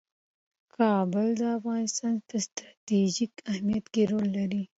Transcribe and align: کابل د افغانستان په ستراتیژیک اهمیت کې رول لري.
کابل 0.75 1.27
د 1.39 1.41
افغانستان 1.57 2.13
په 2.27 2.35
ستراتیژیک 2.45 3.33
اهمیت 3.51 3.85
کې 3.93 4.01
رول 4.11 4.27
لري. 4.37 4.63